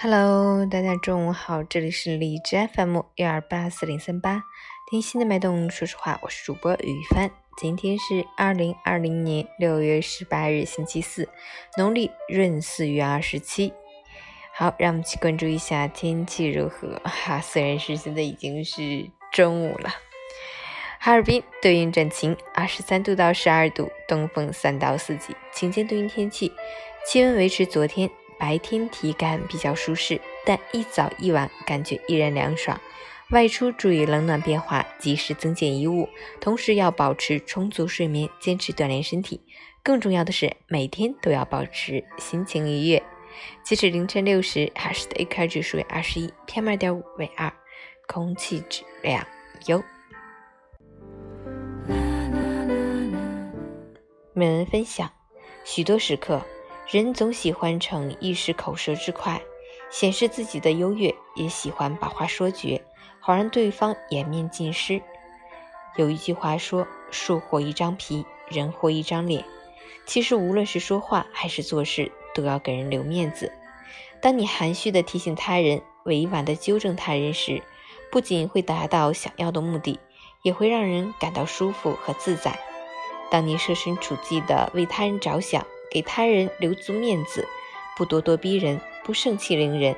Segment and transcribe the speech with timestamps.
[0.00, 4.44] Hello，大家中午好，这里是荔枝 FM 幺二八四零三八，
[4.88, 7.28] 听心的脉动，说实话，我是主播雨帆。
[7.56, 11.28] 今天是二零二零年六月十八日，星期四，
[11.76, 13.72] 农历闰四月二十七。
[14.54, 17.00] 好，让我们去关注一下天气如何。
[17.02, 19.90] 哈，虽然是现在已经是中午了，
[21.00, 26.52] 哈尔滨多云转晴，二十三度到十二度，东风三到四级，晴间多云天气，
[27.04, 28.08] 气温维持昨天。
[28.38, 32.80] 白天体感比较舒适，但一早一晚感觉依然凉爽。
[33.30, 36.08] 外出注意冷暖变化，及时增减衣物，
[36.40, 39.42] 同时要保持充足睡眠，坚持锻炼身体。
[39.82, 43.02] 更重要的是，每天都要保持心情愉悦。
[43.62, 47.52] 截止凌晨六时，哈市的 AQI 指数为二十一，PM 二点五为二，
[48.06, 49.26] 空气质量
[49.66, 49.82] 优。
[54.32, 55.10] 每人分享，
[55.64, 56.42] 许多时刻。
[56.90, 59.42] 人总喜欢逞一时口舌之快，
[59.90, 62.82] 显示自己的优越，也喜欢把话说绝，
[63.20, 65.02] 好让对方颜面尽失。
[65.96, 69.44] 有一句话说：“树活一张皮，人活一张脸。”
[70.06, 73.52] 其实无论是说话还是做事，都要给人留面子。
[74.22, 77.62] 当你含蓄地提醒他人，委婉地纠正他人时，
[78.10, 80.00] 不仅会达到想要的目的，
[80.40, 82.58] 也会让人感到舒服和自在。
[83.30, 87.46] 当你设身处地地为他人着想，给他人留足面子，
[87.96, 89.96] 不咄咄逼人，不盛气凌人，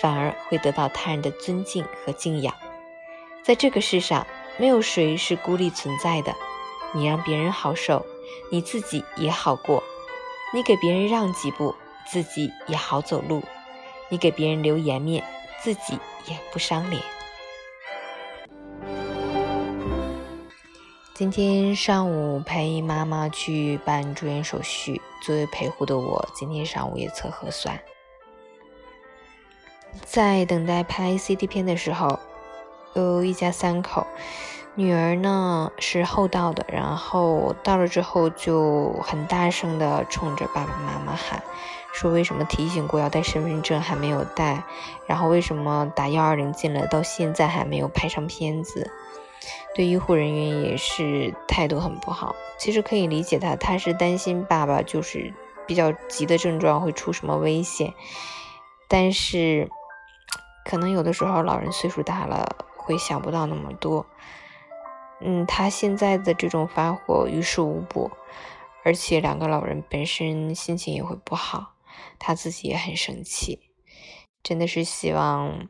[0.00, 2.54] 反而会得到他人的尊敬和敬仰。
[3.42, 6.34] 在这个世上，没有谁是孤立存在的。
[6.92, 8.06] 你让别人好受，
[8.50, 9.82] 你自己也好过；
[10.54, 11.74] 你给别人让几步，
[12.06, 13.40] 自己也好走路；
[14.08, 15.24] 你给别人留颜面，
[15.60, 17.02] 自己也不伤脸。
[21.24, 27.80] 今天上午陪妈妈去办住院手续，作为陪护的我，今天上午也测核酸。
[30.04, 32.18] 在等待拍 CT 片的时候，
[32.92, 34.06] 有一家三口，
[34.74, 41.42] 女儿呢是后到的，然后到了之后就很大声的冲着爸爸妈妈喊，
[41.94, 44.62] 说为什么提醒过要带身份证还没有带，
[45.06, 48.90] 然后为什么打幺二零进来到现在还没有拍上片子。
[49.74, 52.34] 对医护人员也是态度很不好。
[52.58, 55.34] 其实可以理解他，他是担心爸爸就是
[55.66, 57.92] 比较急的症状会出什么危险。
[58.88, 59.68] 但是
[60.64, 64.06] 可能有的时候老人岁数大了，会想不到那么多。
[65.20, 68.10] 嗯，他现在的这种发火于事无补，
[68.84, 71.74] 而且两个老人本身心情也会不好，
[72.18, 73.60] 他自己也很生气。
[74.42, 75.68] 真的是希望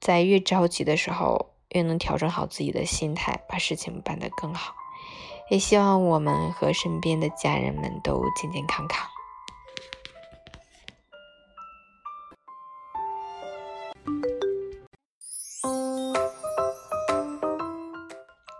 [0.00, 1.51] 在越着急的时候。
[1.74, 4.74] 越能调整好自己的心态，把事情办得更好。
[5.50, 9.06] 也希望我们和身边的家人们都健健康康。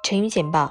[0.02, 0.70] 成语简报：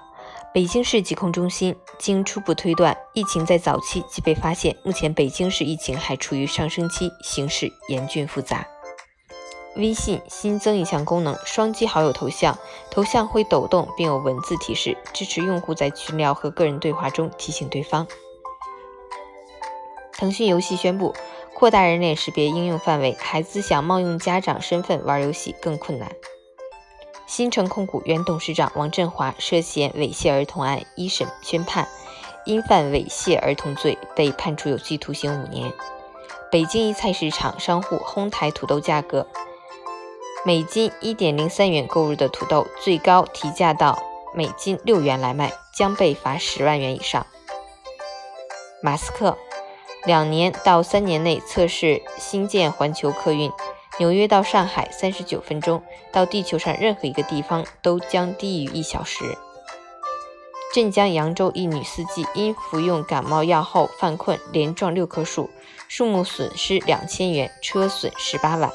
[0.54, 8.68] 北京市疾控中心经初步推断，疫情在早期即被发现，目前北京市疫情还处于上升期，形势严峻复杂。
[9.76, 12.58] 微信新增一项功能：双击好友头像，
[12.90, 18.06] 头像会抖动并有文字提示，支持用户在群聊和个人对话中提醒对方。
[20.14, 21.16] 腾讯游戏宣布
[21.56, 26.12] 扩大人脸识别应用范围，孩子想冒用家长身份玩游戏更困难。
[27.26, 31.88] 新城控股原董事长王振华涉嫌猥亵儿童案一审宣判，
[32.46, 35.72] 因犯猥亵儿童罪被判处有期徒刑五年。
[36.52, 39.26] 北京一菜市场商户哄抬土豆价格。
[40.44, 44.02] 每斤一点零三元购入的土豆，最高提价到
[44.34, 47.28] 每斤六元来卖，将被罚十万元以上。
[48.82, 49.38] 马斯克
[50.04, 53.52] 两年到三年内测试新建环球客运，
[54.00, 59.38] 纽约到上海三十九分钟，到地球上任何一个地方都将低于一小时。
[60.74, 65.52] 镇江扬州一女司机因服用感冒药后犯困，连撞六棵树，
[65.88, 68.72] 树木损失两千元，车损十八万。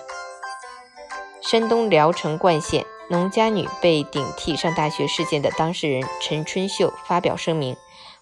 [1.48, 7.76] 山东聊城冠县农家女被顶替上大学事件的当事人陈春秀发表声明，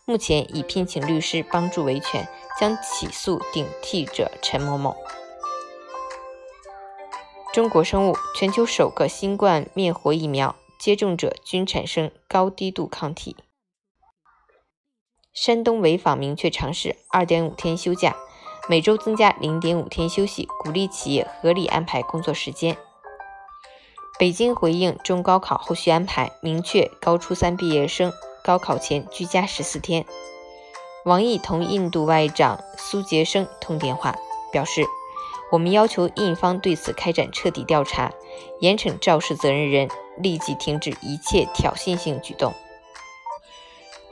[0.04, 2.28] 目前已聘请律师帮助维权，
[2.60, 4.94] 将起诉顶替者陈某某。
[7.54, 13.36] 中国生物全球首个新冠灭活疫苗接种者均产生高低度抗体。
[15.32, 18.14] 山东潍坊明确尝试二点五天休假，
[18.68, 22.76] 每周增加零点五天休息，鼓励企业合理安排工作时间。
[24.16, 28.12] 北京回应中高考后续安排，明确高初三毕业生
[28.44, 30.04] 高考前居家十四天。
[31.04, 34.14] 王毅同印度外长苏杰生通电话，
[34.52, 34.86] 表示
[35.50, 38.12] ：“我们要求印方对此开展彻底调查，
[38.60, 39.88] 严惩肇事责任人，
[40.18, 42.54] 立即停止一切挑衅性举动。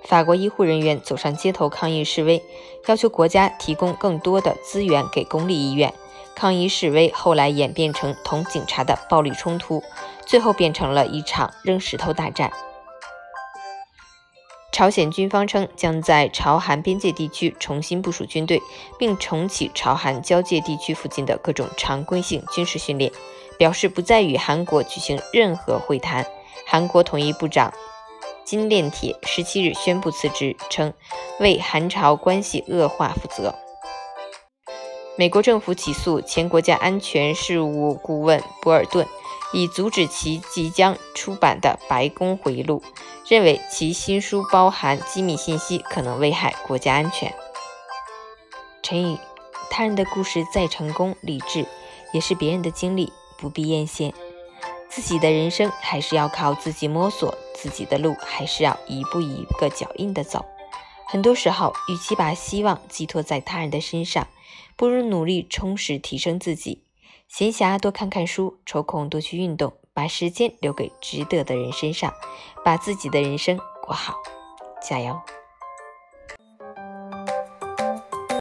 [0.02, 2.42] 法国医护人员走上街头抗议示威，
[2.88, 5.94] 要求国家提供更多的资源给公立医院。
[6.42, 9.80] 抗议示威后来演变成同警察的暴力冲突，
[10.26, 12.50] 最后变成了一场扔石头大战。
[14.72, 18.60] 朝鲜军方称将在朝韩边界地区重新部署军队，
[18.98, 23.12] 并重启朝韩交界地区附近的各种常规性军事训练，
[23.56, 26.26] 表示不再与韩国举行任何会谈。
[26.66, 27.72] 韩国统一部长
[28.44, 30.92] 金炼铁十七日宣布辞职，称
[31.38, 33.54] 为韩朝关系恶化负责。
[35.16, 39.06] 美国政府起诉前国家安全事务顾问博尔顿，
[39.52, 42.82] 以阻止其即将出版的白宫回忆录，
[43.28, 47.32] 认为其新书包含机密信息，可能危害国家安全。
[48.82, 49.18] 陈宇：
[49.70, 51.66] 他人的故事再成功励志，
[52.14, 54.14] 也是别人的经历不必艳羡。
[54.88, 60.44] 自己的人生还是要靠自己摸索，自己的路还是要一步一个脚印的走。
[61.12, 64.28] 很多时候，与其把希望寄托在他人的身上，
[64.76, 66.84] 不如努力充实提升自己。
[67.28, 72.14] 闲暇多看看书，抽空多去运动，把时间留给值得的人身上，
[72.64, 74.14] 把自己的人生过好。
[74.80, 75.20] 加油！